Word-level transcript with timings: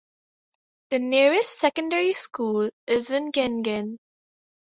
The 0.89 0.97
nearest 0.97 1.59
secondary 1.59 2.13
school 2.13 2.71
is 2.87 3.11
in 3.11 3.31
Gin 3.31 3.63
Gin. 3.63 3.99